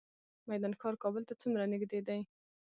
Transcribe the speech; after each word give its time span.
میدان 0.49 0.73
ښار 0.79 0.95
کابل 1.03 1.23
ته 1.29 1.33
څومره 1.41 1.63
نږدې 1.73 1.99
دی؟ 2.07 2.19